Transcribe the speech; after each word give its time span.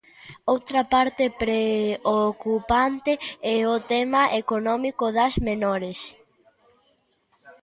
Outra 0.53 0.81
parte 0.93 1.23
preocupante 1.43 3.11
é 3.55 3.57
o 3.75 3.77
tema 3.93 4.21
económico 4.41 5.05
das 5.17 5.33
menores. 5.47 5.99